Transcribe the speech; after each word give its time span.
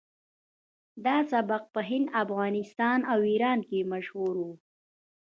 دا 1.05 1.17
سبک 1.31 1.63
په 1.73 1.81
هند 1.89 2.07
افغانستان 2.23 2.99
او 3.11 3.19
ایران 3.31 3.59
کې 3.69 3.89
مشهور 3.93 4.33
و 4.41 4.45